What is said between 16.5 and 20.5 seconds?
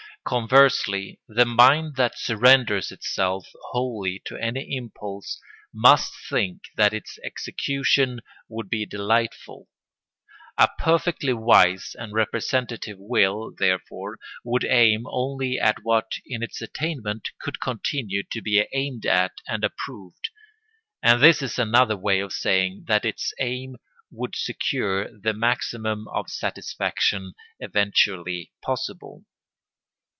attainment, could continue to be aimed at and approved;